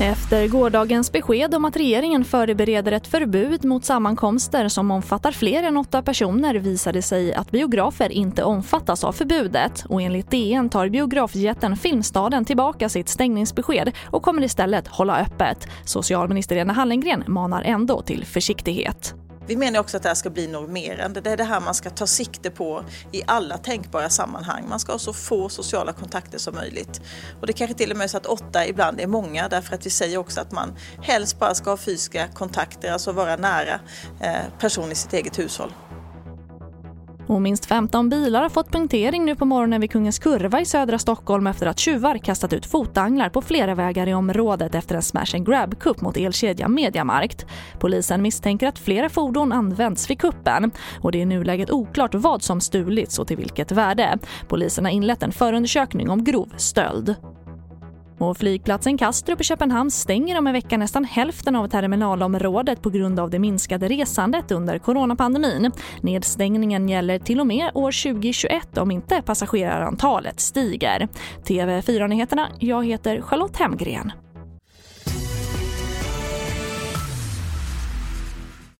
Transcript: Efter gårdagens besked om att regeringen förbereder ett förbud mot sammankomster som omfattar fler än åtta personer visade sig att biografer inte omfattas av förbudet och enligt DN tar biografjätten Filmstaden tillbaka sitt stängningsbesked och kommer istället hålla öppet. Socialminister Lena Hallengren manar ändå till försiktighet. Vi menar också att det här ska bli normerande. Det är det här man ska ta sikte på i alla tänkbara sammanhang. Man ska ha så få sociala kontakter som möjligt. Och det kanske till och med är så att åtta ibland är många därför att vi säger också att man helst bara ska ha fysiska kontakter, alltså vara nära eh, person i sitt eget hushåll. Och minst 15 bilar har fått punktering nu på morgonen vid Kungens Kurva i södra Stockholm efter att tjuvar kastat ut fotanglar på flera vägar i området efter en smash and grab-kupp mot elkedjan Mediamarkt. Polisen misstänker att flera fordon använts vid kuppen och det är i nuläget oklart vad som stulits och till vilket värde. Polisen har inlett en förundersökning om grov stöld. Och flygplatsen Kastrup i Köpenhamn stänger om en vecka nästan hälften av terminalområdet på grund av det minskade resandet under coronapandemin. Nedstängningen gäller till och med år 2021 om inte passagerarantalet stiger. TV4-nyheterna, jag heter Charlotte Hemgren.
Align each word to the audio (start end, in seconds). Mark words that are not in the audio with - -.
Efter 0.00 0.48
gårdagens 0.48 1.12
besked 1.12 1.54
om 1.54 1.64
att 1.64 1.76
regeringen 1.76 2.24
förbereder 2.24 2.92
ett 2.92 3.06
förbud 3.06 3.64
mot 3.64 3.84
sammankomster 3.84 4.68
som 4.68 4.90
omfattar 4.90 5.32
fler 5.32 5.62
än 5.62 5.76
åtta 5.76 6.02
personer 6.02 6.54
visade 6.54 7.02
sig 7.02 7.34
att 7.34 7.50
biografer 7.50 8.12
inte 8.12 8.42
omfattas 8.42 9.04
av 9.04 9.12
förbudet 9.12 9.84
och 9.88 10.02
enligt 10.02 10.30
DN 10.30 10.70
tar 10.70 10.88
biografjätten 10.88 11.76
Filmstaden 11.76 12.44
tillbaka 12.44 12.88
sitt 12.88 13.08
stängningsbesked 13.08 13.92
och 14.06 14.22
kommer 14.22 14.42
istället 14.42 14.88
hålla 14.88 15.20
öppet. 15.20 15.68
Socialminister 15.84 16.56
Lena 16.56 16.72
Hallengren 16.72 17.24
manar 17.26 17.62
ändå 17.62 18.02
till 18.02 18.24
försiktighet. 18.24 19.25
Vi 19.46 19.56
menar 19.56 19.80
också 19.80 19.96
att 19.96 20.02
det 20.02 20.08
här 20.08 20.14
ska 20.14 20.30
bli 20.30 20.46
normerande. 20.46 21.20
Det 21.20 21.30
är 21.30 21.36
det 21.36 21.44
här 21.44 21.60
man 21.60 21.74
ska 21.74 21.90
ta 21.90 22.06
sikte 22.06 22.50
på 22.50 22.84
i 23.12 23.22
alla 23.26 23.58
tänkbara 23.58 24.08
sammanhang. 24.08 24.68
Man 24.68 24.80
ska 24.80 24.92
ha 24.92 24.98
så 24.98 25.12
få 25.12 25.48
sociala 25.48 25.92
kontakter 25.92 26.38
som 26.38 26.54
möjligt. 26.54 27.00
Och 27.40 27.46
det 27.46 27.52
kanske 27.52 27.74
till 27.74 27.90
och 27.90 27.96
med 27.96 28.04
är 28.04 28.08
så 28.08 28.16
att 28.16 28.26
åtta 28.26 28.66
ibland 28.66 29.00
är 29.00 29.06
många 29.06 29.48
därför 29.48 29.74
att 29.74 29.86
vi 29.86 29.90
säger 29.90 30.18
också 30.18 30.40
att 30.40 30.52
man 30.52 30.74
helst 31.02 31.38
bara 31.38 31.54
ska 31.54 31.70
ha 31.70 31.76
fysiska 31.76 32.28
kontakter, 32.34 32.92
alltså 32.92 33.12
vara 33.12 33.36
nära 33.36 33.80
eh, 34.20 34.42
person 34.58 34.92
i 34.92 34.94
sitt 34.94 35.12
eget 35.12 35.38
hushåll. 35.38 35.72
Och 37.26 37.42
minst 37.42 37.66
15 37.66 38.08
bilar 38.08 38.42
har 38.42 38.48
fått 38.48 38.72
punktering 38.72 39.24
nu 39.24 39.34
på 39.34 39.44
morgonen 39.44 39.80
vid 39.80 39.90
Kungens 39.90 40.18
Kurva 40.18 40.60
i 40.60 40.64
södra 40.64 40.98
Stockholm 40.98 41.46
efter 41.46 41.66
att 41.66 41.78
tjuvar 41.78 42.18
kastat 42.18 42.52
ut 42.52 42.66
fotanglar 42.66 43.28
på 43.28 43.42
flera 43.42 43.74
vägar 43.74 44.08
i 44.08 44.14
området 44.14 44.74
efter 44.74 44.94
en 44.94 45.02
smash 45.02 45.34
and 45.34 45.46
grab-kupp 45.46 46.00
mot 46.00 46.16
elkedjan 46.16 46.74
Mediamarkt. 46.74 47.46
Polisen 47.78 48.22
misstänker 48.22 48.68
att 48.68 48.78
flera 48.78 49.08
fordon 49.08 49.52
använts 49.52 50.10
vid 50.10 50.20
kuppen 50.20 50.70
och 51.00 51.12
det 51.12 51.18
är 51.18 51.22
i 51.22 51.24
nuläget 51.24 51.70
oklart 51.70 52.14
vad 52.14 52.42
som 52.42 52.60
stulits 52.60 53.18
och 53.18 53.26
till 53.26 53.36
vilket 53.36 53.72
värde. 53.72 54.18
Polisen 54.48 54.84
har 54.84 54.92
inlett 54.92 55.22
en 55.22 55.32
förundersökning 55.32 56.10
om 56.10 56.24
grov 56.24 56.52
stöld. 56.56 57.14
Och 58.18 58.36
flygplatsen 58.36 58.98
Kastrup 58.98 59.40
i 59.40 59.44
Köpenhamn 59.44 59.90
stänger 59.90 60.38
om 60.38 60.46
en 60.46 60.52
vecka 60.52 60.76
nästan 60.76 61.04
hälften 61.04 61.56
av 61.56 61.68
terminalområdet 61.68 62.82
på 62.82 62.90
grund 62.90 63.20
av 63.20 63.30
det 63.30 63.38
minskade 63.38 63.88
resandet 63.88 64.50
under 64.50 64.78
coronapandemin. 64.78 65.70
Nedstängningen 66.00 66.88
gäller 66.88 67.18
till 67.18 67.40
och 67.40 67.46
med 67.46 67.70
år 67.74 68.12
2021 68.12 68.78
om 68.78 68.90
inte 68.90 69.22
passagerarantalet 69.22 70.40
stiger. 70.40 71.08
TV4-nyheterna, 71.44 72.48
jag 72.58 72.86
heter 72.86 73.20
Charlotte 73.20 73.56
Hemgren. 73.56 74.12